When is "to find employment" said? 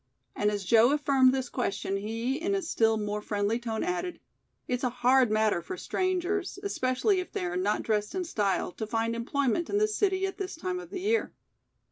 8.71-9.69